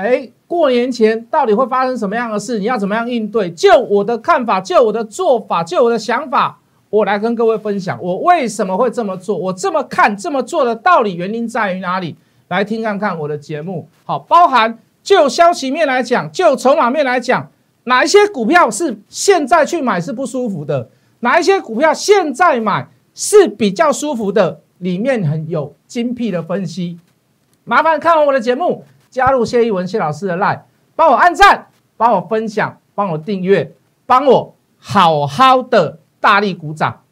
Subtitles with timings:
[0.00, 2.58] 哎，过年前到底会发生什么样的事？
[2.58, 3.50] 你要怎么样应对？
[3.50, 9.36] 就我的看法，就我的做法，就我的想法，我来跟各位分享，我为什么会这么做？
[9.36, 12.16] 我这么看、这么做的道理原因在于哪里？
[12.48, 13.86] 来听看看我的节目。
[14.04, 17.50] 好，包含就消息面来讲，就筹码面来讲，
[17.84, 20.88] 哪一些股票是现在去买是不舒服的？
[21.20, 24.60] 哪一些股票现在买是比较舒服的？
[24.78, 26.98] 里面很有精辟的分析。
[27.64, 28.82] 麻烦看完我的节目。
[29.10, 30.60] 加入谢一文谢老师的 line，
[30.94, 33.74] 帮我按赞，帮我分享，帮我订阅，
[34.06, 37.02] 帮我好好的大力鼓掌。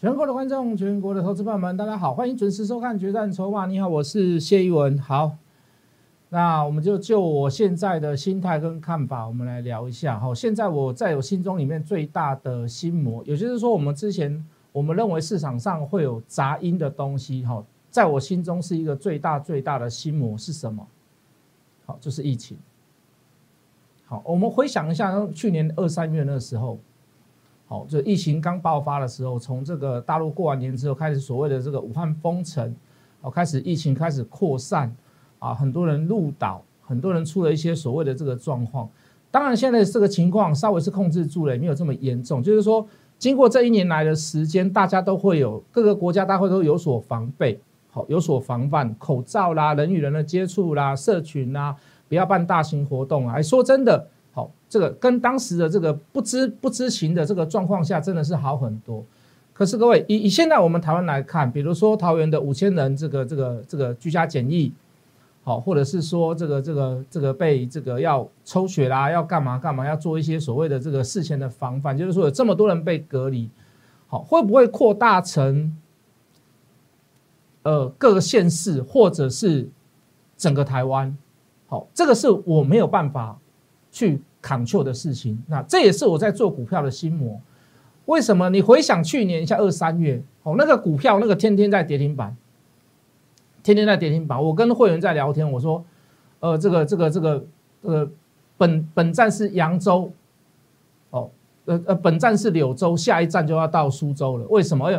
[0.00, 3.64] 全国的观众，全国的投资朋友们，大家好，欢迎准时收看《决战筹码》。
[3.66, 5.32] 你好，我是谢一文，好。
[6.30, 10.34] 那我们就就我现在的心态跟看法，我们来聊一下哈。
[10.34, 20.86] 现在我在我心中里面最大的心魔，也就是说，我们之前我们认为市场上会有杂音的东西哈，在我心中是一个最大最大的心魔是什么？
[21.86, 22.58] 好，就是疫情。
[24.04, 26.78] 好，我们回想一下，去年二三月那个时候，
[27.68, 32.76] 好，就疫情刚爆发的时候，从这个大陆过完年之后开始，所谓的这个武汉封城，
[33.22, 34.94] 好，开始疫情开始扩散。
[35.38, 38.88] 啊，很多人入岛，很多人出了一些所谓的这个状况。
[39.30, 42.42] 当然，现在这个情况稍微是控制住了，也没有这么严重。
[42.42, 42.86] 就是说，
[43.18, 51.76] 经过这一年来的时间，大家都会有各个国家，大会都有所防备，好，有所防范，口罩啦，人与人的接触啦，社群啦，
[52.08, 53.34] 不要办大型活动啊。
[53.36, 59.04] 哎，说真的，好，这个跟当时的这个不知不知情的这个状况下，真的是好很多。
[59.52, 64.72] 可是各位，以以现在我们台湾来看，比如说桃园的五千人这个这个这个居家检疫。
[65.48, 73.48] 好，或者是说这个这个这个被这个要抽血啦，要干嘛干嘛，要做一些所谓的这个事前的防范，就是说有这么多人被隔离，
[74.08, 75.74] 好，会不会扩大成
[77.62, 79.66] 呃各个县市或者是
[80.36, 81.16] 整个台湾？
[81.66, 83.38] 好，这个是我没有办法
[83.90, 85.42] 去 control 的事情。
[85.46, 87.40] 那这也是我在做股票的心魔。
[88.04, 88.50] 为什么？
[88.50, 92.36] 你回想去年一下二三月，哦，那个股票那个天天在跌停板。
[93.68, 95.84] 天天在跌停板，我跟会员在聊天，我说，
[96.40, 97.44] 呃，这个这个这个
[97.82, 98.08] 呃，
[98.56, 100.10] 本本站是扬州，
[101.10, 101.28] 哦，
[101.66, 104.46] 呃呃，本站是柳州，下一站就要到苏州了。
[104.48, 104.90] 为什么？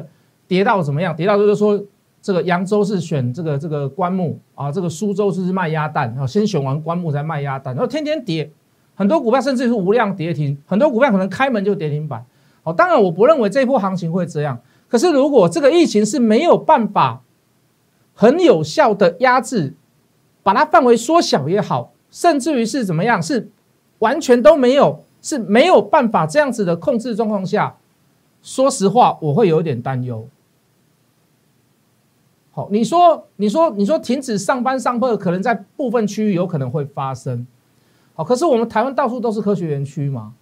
[0.47, 1.16] 跌到怎么样？
[1.16, 1.84] 跌到就是说，
[2.22, 8.52] 这个扬州是选这个这个棺木啊，这个苏州是卖鸭蛋啊，先选完棺木再卖鸭蛋，然后天天跌，
[8.94, 12.24] 很多股票甚至是无量跌停，很多股票可能开门就跌停板。
[12.62, 17.24] 好，当然我不认为这波行情会这样，可是如果这个疫情是没有办法。
[18.19, 19.74] 很有效的压制，
[20.44, 23.50] 把它范围缩小也好，甚至于是怎么样，是
[24.00, 27.78] 完全都没有，是没有办法这样子的控制状况下，
[28.44, 30.28] 说实话，我会有点担忧。
[32.52, 37.47] 好，你说，你说，你说停止上班上课，可能在部分区域有可能会发生。
[38.16, 40.34] 好，可是我们台湾到处都是科学园区嘛，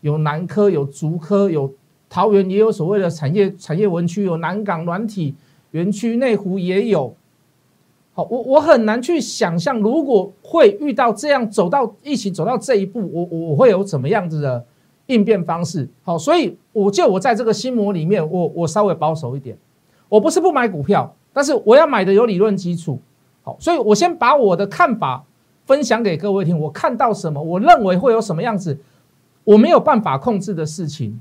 [0.00, 1.72] 有南科，有竹科，有
[2.08, 5.36] 桃园也有所谓的产业产业文区，有南港软体
[5.70, 7.14] 园区，内湖也有。
[8.12, 14.64] 好，我我很难去想象，如果会遇到这样走到疫情走到这一步，我我我会有怎么样子的
[15.06, 15.88] 应变方式？
[16.02, 19.56] 好，所以我就我在这个心魔里面，我我稍微保守一点。
[20.08, 22.98] 我不是不买股票，但是我要买的有理论基础。
[23.44, 25.24] 好，所以我先把我的看法
[25.64, 26.58] 分享给各位听。
[26.58, 28.76] 我看到什么，我认为会有什么样子，
[29.44, 31.20] 我没有办法控制的事情。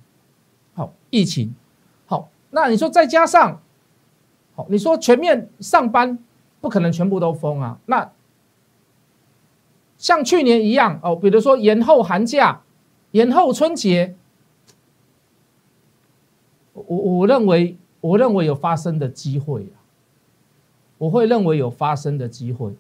[0.73, 1.53] 好，疫情。
[2.07, 3.61] 好，那你说再加上，
[4.55, 6.17] 好，你说全面上班。
[6.61, 7.79] 不可能全部都封啊！
[7.85, 8.11] 那
[9.97, 12.61] 像去年一样哦，比如说延后寒假、
[13.11, 14.15] 延后春节，
[16.73, 19.75] 我我认为我认为有发生的机会啊，
[20.97, 22.73] 我会认为有发生的机会。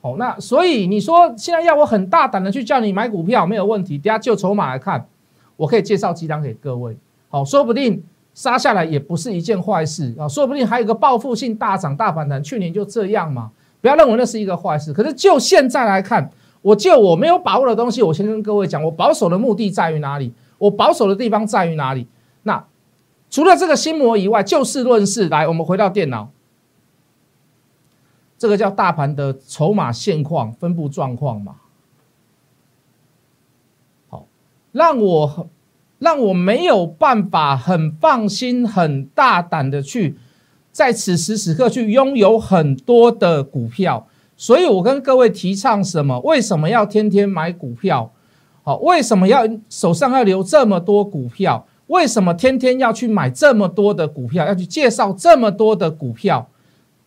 [0.00, 5.08] 好，那所以你说现在要我很大胆的去叫你买股票没有问题，等下就筹码来看，
[5.56, 6.96] 我可以介绍几档给各位。
[7.28, 8.04] 好，说不定。
[8.38, 12.40] 杀下来也不是一件坏事啊，说不定还有个报复性大涨大反弹。
[12.40, 13.50] 去年就这样嘛，
[13.80, 14.92] 不要认为那是一个坏事。
[14.92, 16.30] 可是就现在来看，
[16.62, 20.32] 我就我没有把握的东西，我先跟各位讲，我保守的目的在于哪里？
[20.58, 22.06] 我保守的地方在于哪里？
[22.44, 22.64] 那
[23.28, 26.30] 除了这个心魔以外，就事论事来，我们回到电脑，
[28.38, 31.56] 这个叫大盘的筹码现况分布状况嘛。
[34.08, 34.28] 好，
[34.70, 35.48] 让我。
[35.98, 40.16] 让我没有办法很放心、很大胆的去
[40.70, 44.06] 在此时此刻去拥有很多的股票，
[44.36, 46.20] 所以我跟各位提倡什么？
[46.20, 48.12] 为什么要天天买股票？
[48.62, 51.66] 好，为什么要手上要留这么多股票？
[51.88, 54.46] 为什么天天要去买这么多的股票？
[54.46, 56.48] 要去介绍这么多的股票？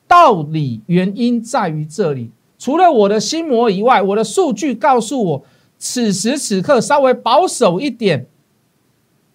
[0.07, 2.31] 道理原因在于这里。
[2.57, 5.43] 除了我的心魔以外，我的数据告诉我，
[5.77, 8.25] 此时此刻稍微保守一点，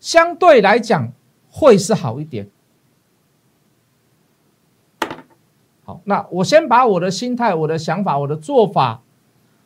[0.06, 1.12] 相对来讲
[1.50, 2.46] 会是好一点。
[5.84, 9.02] 好，那我先把我的心态、我的想法、我的做法，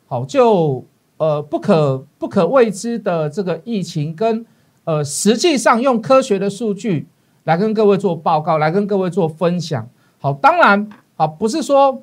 [0.07, 0.83] 好，就
[1.17, 4.43] 呃不可不可未知的这个疫情，跟
[4.83, 7.05] 呃实际上用科学的数据
[7.43, 9.87] 来跟各位做报告，来跟各位做分享。
[10.19, 12.01] 好，当然啊，不是说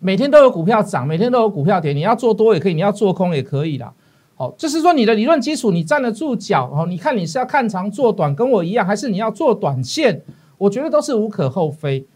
[0.00, 3.90] 每天都有股票涨，每天都有股票跌，你要做多也可以，你要做空也可以的。
[4.38, 10.22] 好，就是说你的理论基础你站得住脚，哦，你看你是要看长做短，跟我一样，还是你要做短线？
[10.58, 12.06] 我觉得都是无可厚非。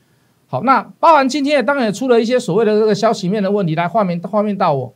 [0.47, 4.95] 好，那包含今天也当然也出了一些所谓的这个消息面的问题，来画面画面到我。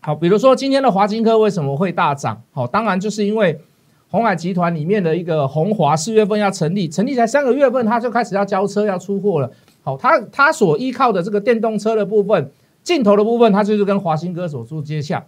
[0.00, 2.42] 好，比如说今天的华金科为什么会大涨？
[2.50, 3.60] 好，当然就是因为
[4.08, 9.48] 红海集团里面的一个红华四月份要成立，成立才三个月份，它就开始要交车要出货了。
[9.82, 12.50] 好，它它所依靠的这个电动车的部分，
[12.82, 15.24] 镜头的部分，它就是跟华新科所做接洽。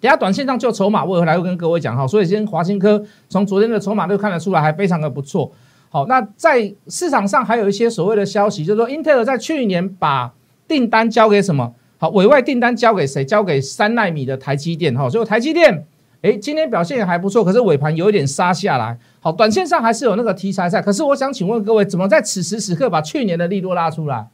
[0.00, 2.06] 等下短线上就筹码，我回来会跟各位讲哈。
[2.06, 5.50] 所以今天华新科从昨天的筹码就看得出来，还非常的不错。
[5.88, 10.34] 好，那在市场上还有一些所谓的消息，就是说英特尔在去年把
[10.68, 11.72] 订单交给什么？
[11.96, 13.24] 好，委外订单交给谁？
[13.24, 14.94] 交给三纳米的台积电。
[14.94, 15.86] 哈，所以台积电，
[16.20, 18.98] 哎，今天表现也还不错，可是尾盘有一点杀下来。
[19.20, 20.82] 好，短线上还是有那个题材在。
[20.82, 24.26] 可是我想请问各位，怎么在此时此刻把去年的利多拉出来？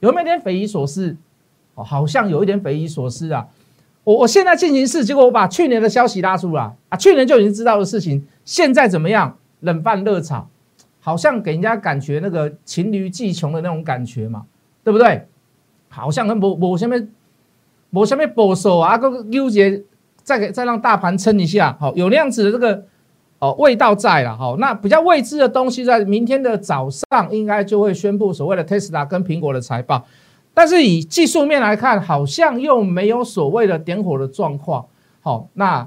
[0.00, 1.16] 有没有点匪夷所思？
[1.82, 3.46] 好像有一点匪夷所思啊。
[4.04, 9.36] 我我现在进行式，结果我把去年的消息拉出来啊，去年就已经知道的事情，现在怎么样？
[9.60, 10.48] 冷饭热炒。
[10.98, 14.44] 好像给人家感觉那个黔驴技穷的那种感觉嘛，
[14.82, 15.24] 对不对？
[15.88, 17.12] 好像跟某某下面
[17.90, 19.84] 某下面保守啊，个纠结，
[20.24, 22.84] 再给再让大盘撑一下，好，有那样子的这个
[23.38, 30.04] 哦味道在了，好，那比较未知的东西在明天的早上应该就会宣布所谓的 Tesla 跟苹果的财报，
[30.56, 34.86] 但是以技术面来看，好像又没有所谓的点火的状况，
[35.20, 35.86] 好，那。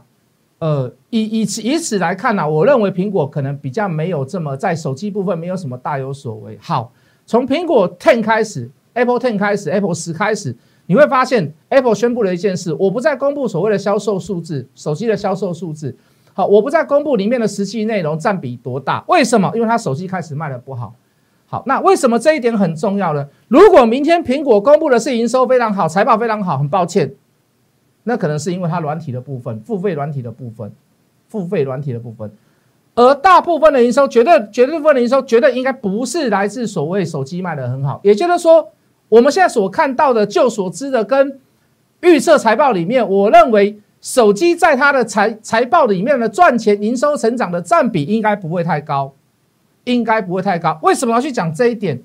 [0.59, 6.57] 呃，以以此以此来看呢，我认为苹果可能比较没有这么在手机部分没有什么大有所为。
[6.59, 6.91] 好，
[7.25, 10.53] 从苹果 Ten 开始，Apple Ten 开始，Apple 十开始，
[10.87, 15.95] 你会发现 Apple 宣布了一件事：我不再公布所谓的销售数字，手机的销售数字。
[16.33, 19.01] 好，我不再公布里面的实际内容占比多大。
[19.07, 19.49] 为什么？
[19.55, 20.93] 因为它手机开始卖的不好。
[21.49, 23.27] 好，那为什么这一点很重要呢？
[23.47, 27.11] 如果明天苹果公布的是营收非常好，财报非常好，很抱歉。
[28.03, 30.71] 那可能是因为它软体的部分，付费软体的部分，
[31.27, 32.31] 付费软体的部分，
[32.93, 37.99] 而大部分的营收，绝对绝对部分的营收，绝对应该不是来自所谓手机卖的很好。
[38.03, 38.69] 也就是说，
[39.09, 41.39] 我们现在所看到的，就所知的跟
[42.01, 49.13] 预测财报里面，我认为手机在它的财财报里面的赚钱、营收成长的占比应该不会太高，
[49.83, 50.77] 应该不会太高。
[50.81, 52.01] 为什么要去讲这一点？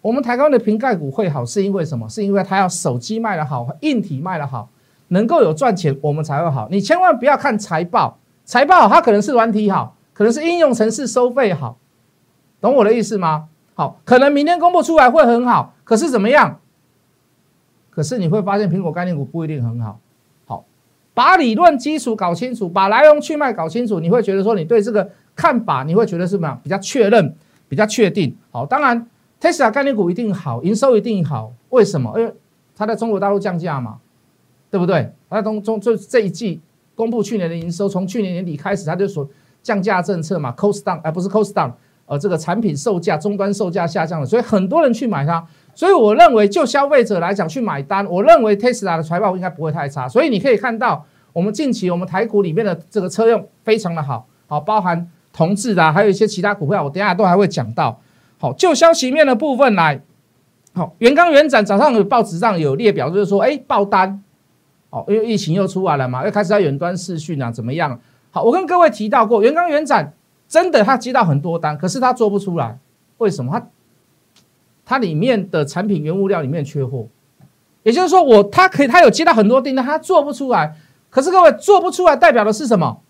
[0.00, 2.08] 我们台湾的瓶盖股会好，是因为什么？
[2.08, 4.68] 是因为它要手机卖的好，硬体卖的好。
[5.08, 6.66] 能够有赚钱，我们才会好。
[6.68, 11.78] 你千万不要看财报，财报它可能是软体好，可能是应用程式收费好，
[12.60, 13.48] 懂我的意思吗？
[13.74, 16.58] 好，可能明天公布出来会很好，可是怎么样？
[17.90, 20.00] 可是你会发现苹果概念股不一定很好。
[20.44, 20.64] 好，
[21.14, 27.36] 把理论基础搞清楚，把来龙去脉搞清楚，你会觉得说你对这个看法，你会觉得是什么比较确认、
[27.68, 28.36] 比较确定？
[28.50, 29.06] 好，当然
[29.40, 32.18] ，Tesla 概念股一定好，营收一定好，为什么？
[32.18, 32.34] 因为
[32.74, 33.98] 它在中国大陆降价嘛。
[34.68, 35.10] 对不对？
[35.30, 36.60] 它中中就这一季
[36.96, 39.26] 公布去年的营收，从去年年底开始，它就说
[39.62, 41.72] 降价政策嘛，cost down，而不是 cost down，
[42.04, 45.42] 呃，这个产品售价终端售价下降了，所以很多人去买它。
[45.72, 50.08] 所以我认为，就消费者来讲去买单，我认为 Tesla 的财报应该不会太差。
[50.08, 58.00] 所以你可以看到，我们近期我们台股里面的这个车用非常的好，好包含同志的，还有一些其他股票，我等下都还会讲到。
[58.38, 60.00] 好，就消息面的部分来，
[60.72, 64.22] 好，元刚元展早上有报纸上有列表，就是说，哎，爆单。
[64.88, 68.00] 哦，因为疫情又出来了嘛，又开始要远端视讯啊，怎么样？
[68.30, 70.14] 好，我跟各位提到过，元刚元展
[70.48, 72.78] 真的他接到很多单，可是他做不出来，
[73.18, 73.52] 为什么？
[73.52, 73.66] 他
[74.86, 77.08] 他里面的产品原物料里面缺货，
[77.82, 80.74] 也就是说，我他可以他有接到很多订单，他做不出来。
[81.10, 83.02] 可是各位做不出来代表的是什么？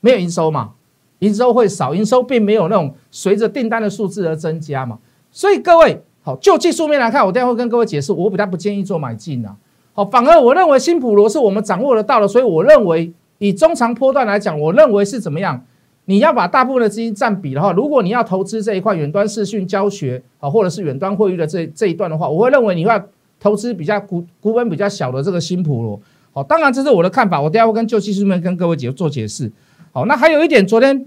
[0.00, 0.74] 没有营收嘛，
[1.20, 4.98] 营收会少，营收并没有那种随着订单的数字而增加嘛。
[5.30, 9.56] 所以各位好，就技术面来看，我待会跟各位解释，我比较不建议做买进啊。
[9.92, 15.64] 好，反而我认为新普罗是我们掌握得到的，所以我认为以中长波段来讲，我认为是怎么样？
[16.04, 23.02] 你要把大部分的资金占比的话，如果你要投资这一块远端视讯教学啊，或者是远端会议的这这一段的话，我会认为你要
[23.38, 26.00] 投资比较股股本比较小的这个新普罗。
[26.32, 29.50] 好，当然这是我的看法，我等下会跟旧技术面跟各位解做解释。
[29.98, 31.06] 好，那还有一点，昨天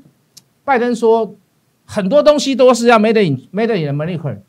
[0.65, 1.33] 拜登说
[1.86, 4.39] 很多东西都是要 made in made in America，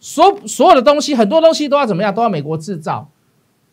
[0.00, 3.10] 所所有的东西很多东西都要怎么样，都要美国制造。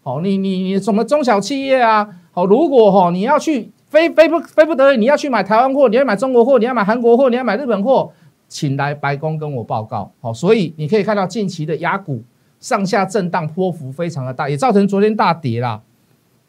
[0.03, 2.10] 好，你你你什么中小企业啊？
[2.34, 3.72] 好，如果哈你要去。
[3.88, 8.10] 非非不非不得已，你要去买台湾货，你要买中国货，你要买韩国货，你要买日本货，
[8.48, 10.10] 请来白宫跟我报告。
[10.22, 12.24] 好，所以你可以看到近期的雅股
[12.62, 15.82] 上下震荡波幅非常的大，也造成昨天大跌啦。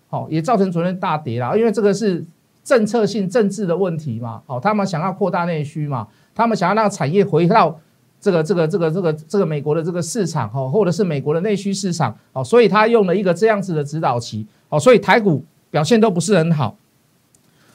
[0.09, 2.25] 好，也造成昨天大跌啦，因为这个是
[2.65, 4.43] 政策性政治的问题嘛。
[4.47, 7.79] 好，他们想要扩大内需嘛，他们想要让产业回到
[8.21, 12.17] 这个这个这个这个这个美国的这个市场，哈，或者是美国的内需市场。
[12.33, 14.47] 好，所以他用了一个这样子的指导期。
[14.69, 16.77] 好，所以台股表现都不是很好。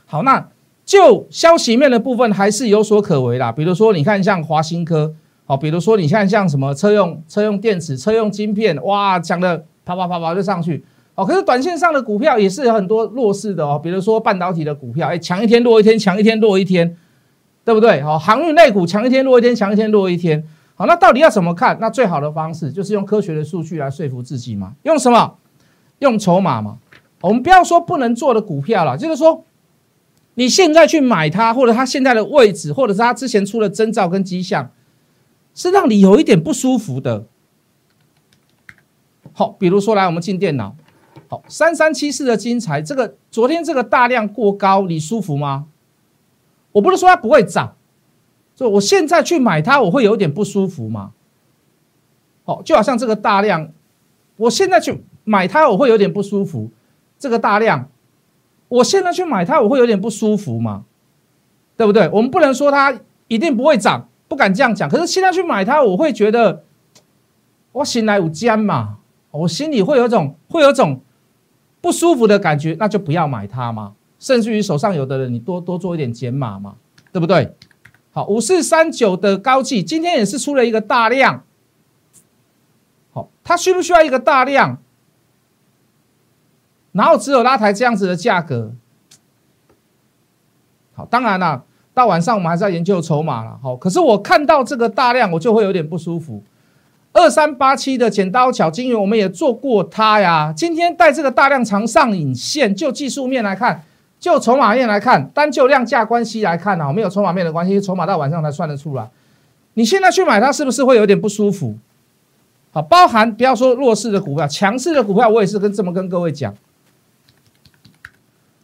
[0.05, 0.47] 好，那
[0.85, 3.51] 就消息面的部分还是有所可为啦。
[3.51, 5.13] 比如说，你看像华新科，
[5.45, 10.85] 好，比如说你看像什么车用车用电池、车用晶片，哇，讲的啪啪啪啪就上去。
[11.17, 13.79] 哦，可是短线上的股票也是有很多弱势的哦。
[13.81, 16.95] 比如说半导体的股票，哎，强一天弱一天，强一天弱一天，
[17.65, 18.01] 对不对？
[18.01, 20.47] 好，航运类股强一天弱一天，强一天弱一天。
[20.75, 21.77] 好，那到底要怎么看？
[21.81, 24.75] 那最好的方式就是用科学的数据来说服自己嘛。
[24.83, 25.35] 用什么？
[25.99, 26.77] 用筹码嘛。
[27.21, 29.43] 我们不要说不能做的股票了，就是说。
[30.39, 34.69] 你现在去买它，或者它现在的位置，或者是它之前出的征兆跟迹象，
[35.55, 37.25] 是让你有一点不舒服的。
[39.33, 40.75] 好，比如说来我们进电脑，
[41.29, 45.67] 好，三三七四的精彩，这个昨天这个大量过高，你舒服吗？
[46.71, 47.75] 我不是说它不会涨，
[48.55, 51.11] 就我现在去买它，我会有点不舒服吗？
[52.45, 53.71] 好，就好像这个大量，
[54.37, 56.69] 我现在去买它，我会有点不舒服，
[57.19, 57.89] 这个大量。
[58.69, 60.85] 我现在去买它，我会有点不舒服嘛，
[61.75, 62.09] 对不对？
[62.13, 64.89] 我们不能说它一定不会涨，不敢这样讲。
[64.89, 66.63] 可是现在去买它，我会觉得
[67.71, 68.97] 我醒来有尖嘛，
[69.31, 71.01] 我心里会有种会有种
[71.87, 73.93] 不舒服的感觉，那就不要买它嘛。
[74.19, 76.75] 甚至于手上有的人，你多多做一点减码嘛，
[77.13, 77.55] 对不对？
[78.11, 81.45] 好，五四三九的高技今天也是出了一个大量，
[83.13, 84.79] 好，它需不需要一个大量？
[86.91, 88.73] 然后只有拉抬这样子的价格，
[90.93, 91.63] 好，当然了，
[91.93, 93.57] 到晚上我们还是要研究筹码了。
[93.63, 96.43] 好，可是我看到这个大量，我就会有点不舒服。
[97.17, 100.53] 二三八七的剪刀巧金鱼，我们也做过它呀。
[100.55, 103.83] 今天带这个大量长上影线，就技术面来看，
[104.19, 109.09] 就筹码面来看，单就量价关系来看呢，没有筹码面的关系，筹码到晚上才算得出来。
[109.73, 111.75] 你现在去买它，是不是会有点不舒服？
[112.71, 116.53] 好，包含不要说弱势的股票，强势的股票，我也是跟这么跟各位讲。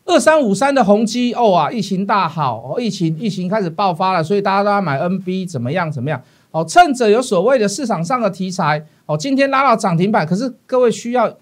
[0.06, 6.22] 二三五三的宏基哦啊，疫情大好哦，疫情疫情开始爆发了，所以大家都要买 NB，怎么样怎么样？
[6.54, 11.36] 哦，趁着有所谓的市场上的题材哦，今天拉到涨停板，可是各位需要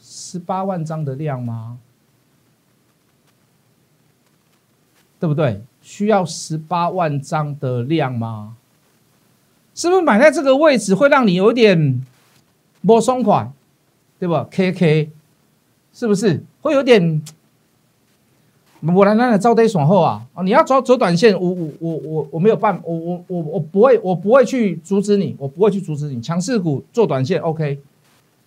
[0.00, 1.78] 十八万张的量吗？
[5.20, 5.62] 对不对？
[5.82, 8.56] 需要十八万张的量吗？
[9.74, 12.02] 是不是买在这个位置会让你有点
[12.80, 13.52] 摸松款，
[14.18, 15.10] 对吧？KK
[15.92, 16.42] 是不是？
[16.62, 17.22] 会有点，
[18.84, 20.20] 我来来来招堆爽后啊！
[20.34, 26.20] 啊，你要走走短线，我我我我我没有办，我我我我不会，我不会去阻止你，我不会去阻止你。
[26.20, 27.78] 强势股做短线，OK。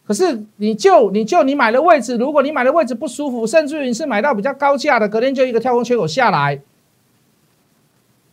[0.05, 6.59] 可是你就你就你买的位置，如果你买的位置不舒服，甚至于你是买到比较高价的，隔天就一个跳空缺口下来，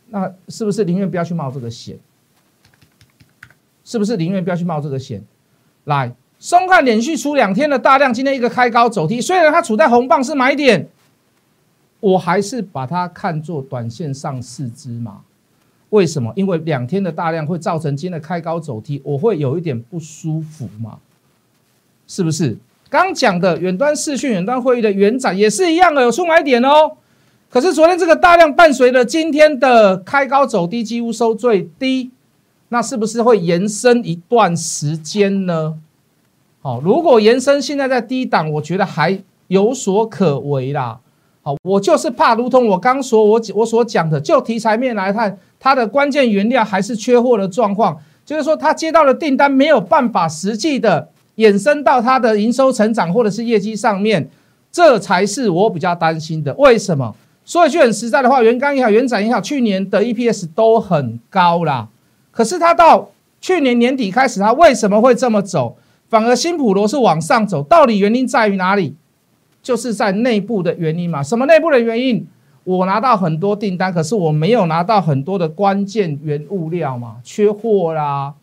[0.09, 1.97] 那是不是宁愿不要去冒这个险？
[3.85, 5.23] 是不是宁愿不要去冒这个险？
[5.85, 6.13] 来。
[6.37, 10.89] 松汉连续出两天的大量，今天一个开高走低，虽然它处在红棒是买点，
[12.03, 15.21] 我还是把它看作短线上四支嘛。
[15.91, 16.33] 为什么？
[16.35, 20.97] 因为两天的大量会造成今天的开高走低，我会有一点不舒服嘛？
[22.05, 22.57] 是不是？
[22.89, 26.97] 刚讲的远端视讯、远端会议的远展也是一样的，有出买点哦。
[27.49, 32.11] 可是昨天这个大量伴随着今天的开高走低，几乎收最低，
[32.67, 35.79] 那是不是会延伸一段时间呢？
[36.61, 40.99] 好，如果延伸现在在低档，我觉得还有所可为啦。
[41.45, 54.29] 好，我就是怕，如同我刚说，我我所讲的，就题材面来看，它的关键原料还是缺货的状况，就是说它接到的订单没有办法实际的衍生到它的营收成长或者是业绩上面，
[54.71, 56.53] 这才是我比较担心的。
[56.53, 57.13] 为什么？
[57.43, 61.89] 说一句很实在的话，元刚也好，原展也好，去年的 EPS 都很高啦，
[62.31, 63.09] 可是它到
[63.41, 65.75] 去年年底开始，它为什么会这么走？
[66.07, 68.95] 反而新普罗是往上走，到底原因在于哪里？
[69.63, 71.23] 就是在内部的原因嘛。
[71.23, 72.27] 什么内部的原因？
[72.65, 78.33] 我拿到很多订单，可是我没有拿到很多的关键原物料嘛，缺货啦，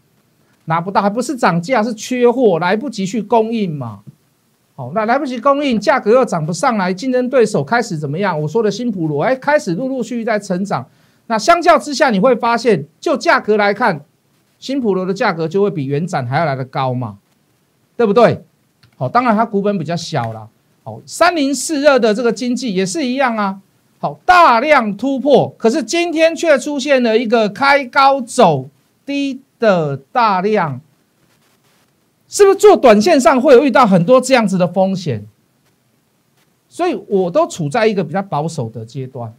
[0.67, 4.01] 拿不到，还不是涨价，是缺货，来不及去供应嘛。
[4.77, 8.39] 好，那来不及供应，价格又涨不上来，竞争对手开始怎么样？
[8.43, 10.87] 我说的新普罗，哎，开始陆陆续续在成长。
[11.27, 14.03] 那相较之下，你会发现，就价格来看，
[14.59, 17.17] 新普罗的价格就会比原展还要来的高嘛，
[17.97, 18.43] 对不对？
[18.99, 20.49] 好，当然它股本比较小了。
[20.83, 23.61] 好，三零四二的这个经济也是一样啊。
[23.99, 28.67] 好，大量突破，可是今天却出现了一个开高走
[29.05, 30.81] 低的大量。
[32.27, 35.27] 是不是做短线上会有遇到很多这样子的风险？
[36.69, 39.35] 所以我都处在一个比较保守的阶段。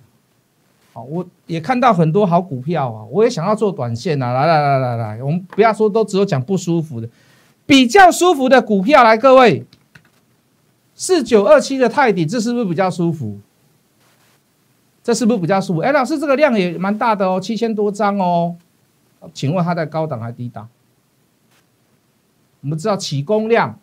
[0.91, 4.33] 好，我也看到很多好股票啊，我也想要做短线啊。
[4.33, 7.07] 来来来来来，我们不要说都只有讲不舒服的，
[7.65, 9.65] 比较舒服的股票来，各位，
[11.01, 13.39] 四九二七的泰迪，这是不是比较舒服？
[15.01, 15.79] 这是不是比较舒服？
[15.79, 18.55] 哎，老师，这个量也蛮大的哦，七千多张哦。
[19.33, 20.69] 请问它在高档还是低档？
[22.61, 23.79] 我们知道起攻量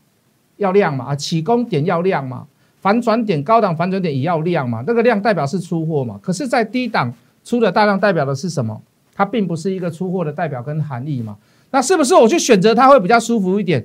[0.59, 2.47] 要量嘛，啊，起攻点要量嘛，
[2.81, 6.21] 反转点高档反转点也要量嘛，那个量代表是出货嘛。
[6.23, 8.81] 可是，在低档出的大量代表的是什么？
[9.13, 11.37] 它并不是一个出货的代表跟含义嘛。
[11.73, 13.85] 那是不是我去选择它会比较舒服一点？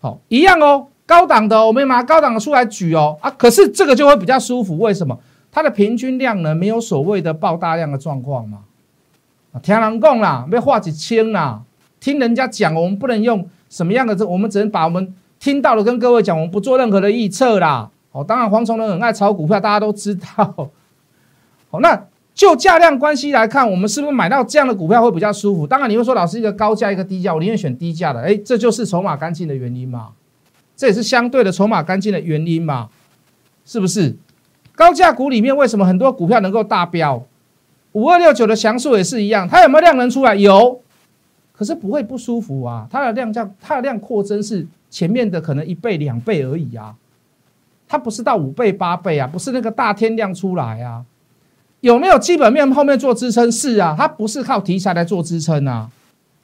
[0.00, 5.18] 好，一样哦，高档的我们拿高档的出来举哦，啊，可是这个就会比较舒服，为什么？
[5.52, 8.60] 它的平均量呢，没有所谓的爆大量的状况嘛。
[9.52, 11.60] 啊，听人讲啦，要画几千啦。
[11.98, 17.90] 听人家讲，我们不能用什么样的这，我们只能把我们听到的跟各位讲，我们不做任何的预测啦。
[18.12, 20.70] 哦，当然黄崇仁很爱炒股票，大家都知道。
[21.70, 22.00] 好，那
[22.40, 25.66] 就价量关系来看，我们是不是买到这样的股票会比较舒服？
[25.66, 28.20] 当然你会说，老师一个高价一个低价，我宁愿选低价的。
[28.22, 30.12] 哎，这就是筹码干净的原因嘛，
[30.74, 32.88] 这也是相对的筹码干净的原因嘛，
[33.66, 34.16] 是不是？
[34.74, 37.22] 高价股里面为什么很多股票能够大飙？
[37.92, 40.34] 五二六九的强数也是一样，它有没有量能出来？
[40.34, 40.80] 有。
[41.52, 46.94] 可是不会不舒服啊，它的量价，它的量扩增是前面的可能一倍两倍而已啊，
[47.86, 51.04] 它不是到五倍八倍啊，不是那个大天量出来啊，
[51.80, 53.50] 有没有基本面后面做支撑？
[53.50, 55.88] 是啊，它不是靠题材来做支撑啊，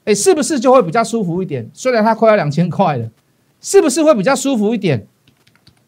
[0.04, 1.68] 哎，是不是就会比较舒服一点？
[1.74, 3.08] 虽然它快要两千块了，
[3.60, 5.06] 是不是会比较舒服一点？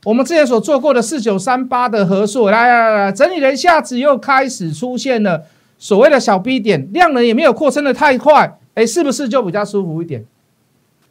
[0.04, 5.42] 我们之前所做过的四九三八的合数，来来来，整理了一下子，又开始出现了
[5.78, 8.58] 所谓的小 B 点，量能也没有扩增的太快。
[8.74, 10.24] 哎，是不是就比较舒服一点？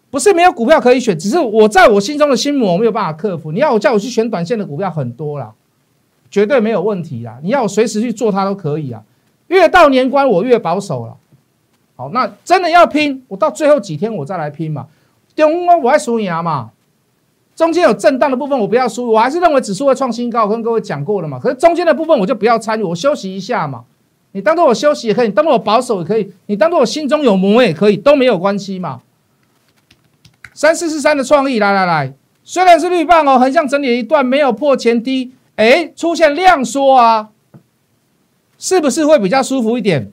[0.10, 3.52] 不是没有股票可以选，只是我在我心中的心魔没有办法克服。
[3.52, 5.52] 你要我叫我去选短线的股票很多啦，
[6.30, 7.38] 绝对没有问题啦。
[7.42, 9.04] 你要我随时去做它都可以啊。
[9.48, 11.16] 越到年关我越保守了。
[11.96, 14.88] 好，那真的要拼，我到最后几天我再来拼嘛。
[15.36, 16.72] 中我还输赢嘛，
[17.56, 21.40] 中间有震荡的部分我不要输，我还是认为指数会创新高，我跟各位讲过了嘛。
[21.40, 23.86] 可是中间的部分我就不要参与，我休息一下嘛。
[24.34, 29.02] 你当做我休息也可以，当做我保守也可以，你当做我心中有魔也可以，都没有关系嘛。
[30.54, 32.14] 三四四三的创意，来来来，
[32.44, 37.30] 虽然是绿棒哦，横向整理一段没有破前低，哎，出现量缩啊，
[38.58, 40.12] 是不是会比较舒服一点？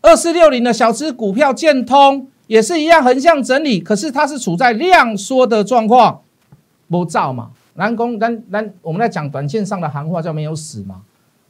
[0.00, 6.22] 二四六零的小资股票建通也是一样，横向整理，可是它是处在量缩的状况，
[6.88, 7.50] 不造嘛。
[7.74, 11.02] 南工南南，我们在讲短线上的行话叫没有死嘛。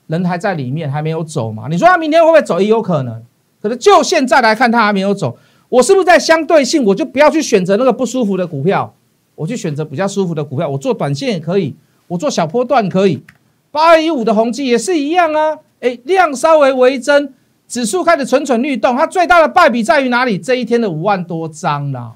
[0.08, 1.66] 人还在里面，还没有走嘛？
[1.70, 2.60] 你说他明天会不会走？
[2.60, 3.22] 也有可能。
[3.62, 5.38] 可是就现在来看，他还没有走。
[5.68, 8.92] 我是不是在相对性，我就不要去选择那个不舒服的股票，
[9.36, 10.68] 我去选择比较舒服的股票。
[10.68, 11.74] 我做短线也可以，
[12.10, 13.22] 我做小波段可以。
[13.70, 15.58] 八二一五的宏基也是一样啊。
[15.78, 17.32] 哎，量稍微微增，
[17.68, 18.96] 指数开始蠢蠢欲动。
[18.96, 20.36] 它最大的败笔在于哪里？
[20.36, 22.12] 这一天的五万多张啦，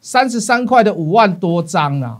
[0.00, 2.18] 三十三块的五万多张啦。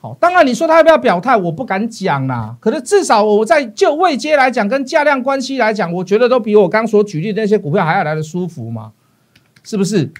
[0.00, 2.56] 好，当然你说他要不要表态，我不敢讲啦。
[2.58, 8.90] 可是至少我在就位阶来讲，跟价量关系来讲，我觉得都比我刚所举例的那些股票还要来的舒服嘛，
[9.62, 10.10] 是不是？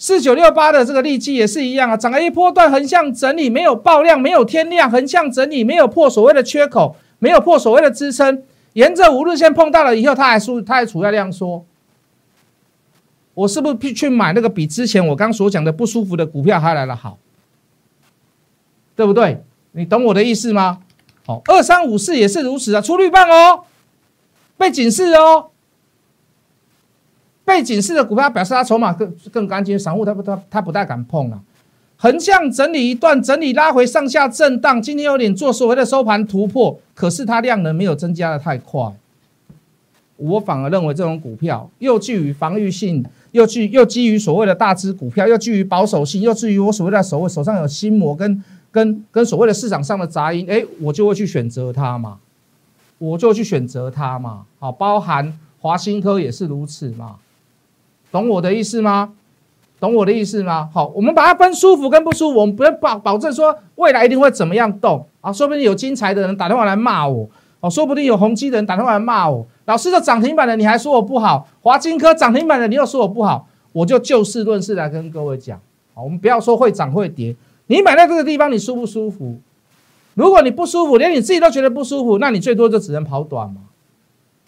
[0.00, 11.66] 四九六八的这个利基也是一样啊，涨了一波段横向整理，没有爆量，没有天量，横向整理，没有破所谓的缺口，没有破所谓的支撑，沿着五日线碰到了以后，它还输，它还处在量缩。
[13.34, 17.18] 我是不是去买那个比之前我刚所讲的不舒服的股票还来的好？
[18.96, 19.44] 对不对？
[19.72, 20.78] 你懂我的意思吗？
[21.26, 23.64] 好，二三五四也是如此啊，出绿棒哦，
[24.56, 25.49] 被警示哦，
[27.50, 31.40] 背景式的股票表示它筹码更更干净，散户他不他他不太敢碰啊。
[31.96, 38.92] 横向整理一段，整理拉回上下震荡，今天有点做所谓的收盘突破，可是它量能没有增加的太快。
[40.16, 48.44] 我反而认为这种股票又基于防御性，又具又基于所谓的大只股票，又基于保守性，又基于我所谓的所谓手上有心魔跟。
[48.72, 52.18] 跟跟所谓的市场上的杂音，哎，我就会去选择它嘛，
[52.98, 54.46] 我就去选择它嘛。
[54.60, 57.16] 好，包含华新科也是如此嘛，
[58.10, 59.12] 懂我的意思吗？
[59.78, 60.68] 懂我的意思吗？
[60.74, 65.06] 好，我们把它分舒服跟不舒服，我们不要保保证说未来一定会怎么样动。
[65.22, 67.28] 啊，说不定有精彩的人打电话来骂我，
[67.60, 75.60] 哦，说不定有宏基的人打电话来骂我，老师的涨停板的你还说我不好，华金科涨停板的你又说我不好，我就就事论事来跟各位讲，
[75.94, 79.38] 好，我们不要说会涨会跌，你买在这个地方你舒不舒服？
[80.14, 83.60] 如果你不舒服，连你自己都觉得不舒服，那你最多就只能跑短嘛，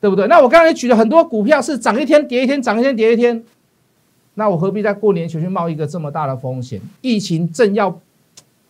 [0.03, 0.27] 对不对？
[0.27, 3.41] 那我刚才举了很多股票是涨一天跌一天，涨一天跌一天。
[4.35, 6.81] 那我何必在过年前去冒一个这么大的风险？
[7.03, 8.01] 疫情正要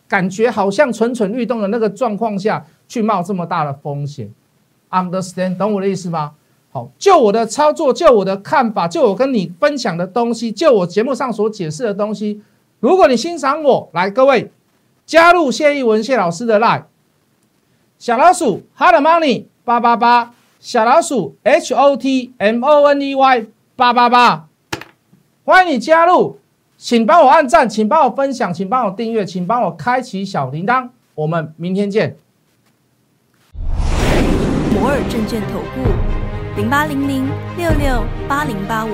[0.07, 4.29] 感觉好像蠢蠢欲动的那个状况下去冒这么大的风险
[4.91, 5.57] ？Understand？
[5.57, 6.33] 懂我的意思吗？
[6.71, 12.43] 好，就我的操作，就我的看法，就我跟你分享的东西，就我节目上所解释的东西。
[12.79, 14.51] 如果你欣赏我，来各位
[15.07, 16.83] 加入谢义文谢老师的 Line，
[17.97, 23.45] 小老鼠 Hard Money 八八八，小老鼠 H O T M O N E Y
[23.75, 24.47] 八八八。
[25.43, 26.39] 欢迎你加入，
[26.77, 30.87] 请帮我按赞，请帮我分享，请帮我订阅，请帮我开启小铃铛。
[31.15, 32.15] 我们明天见。
[34.73, 35.81] 摩尔证券投顾
[36.55, 38.89] 零八零零六六八零八五。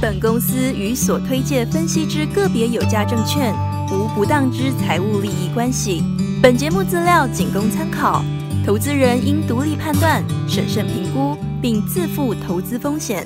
[0.00, 3.54] 本公司与所推介分析之个别有价证券
[3.92, 6.02] 无不当之财务利益关系。
[6.42, 8.20] 本节目资料仅供参考，
[8.66, 11.38] 投资人应独立判断、审慎评估。
[11.62, 13.24] 并自负投资风险。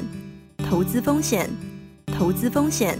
[0.58, 1.48] 投资风险，
[2.18, 2.98] 投资风险。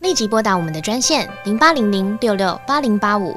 [0.00, 3.36] 立即拨打我们的专线零八零零六六八零八五